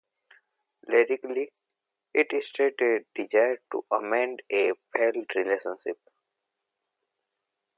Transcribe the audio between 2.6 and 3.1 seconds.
a